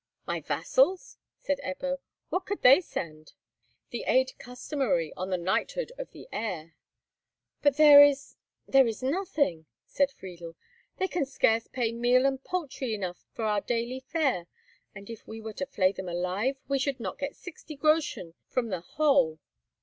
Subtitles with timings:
[0.25, 1.99] "My vassals?" said Ebbo;
[2.29, 3.33] "what could they send?"
[3.91, 6.73] "The aid customary on the knighthood of the heir."
[7.61, 10.55] "But there is—there is nothing!" said Friedel.
[10.97, 14.47] "They can scarce pay meal and poultry enough for our daily fare;
[14.95, 18.69] and if we were to flay them alive, we should not get sixty groschen from
[18.69, 19.37] the whole."